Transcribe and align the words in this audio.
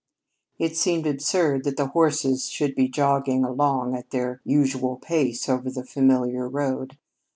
It 0.57 0.75
seemed 0.75 1.05
absurd 1.05 1.63
that 1.63 1.77
the 1.77 1.89
horses 1.89 2.49
should 2.49 2.73
be 2.73 2.87
jogging 2.87 3.43
along 3.45 3.93
at 3.95 4.09
their 4.09 4.41
usual 4.43 4.95
pace 4.97 5.47
over 5.47 5.69
the 5.69 5.85
familiar 5.85 6.49
road. 6.49 6.97